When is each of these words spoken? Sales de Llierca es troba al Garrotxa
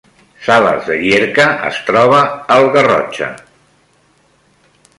Sales 0.45 0.87
de 0.91 0.95
Llierca 1.01 1.45
es 1.67 1.81
troba 1.89 2.23
al 2.57 2.65
Garrotxa 2.77 3.29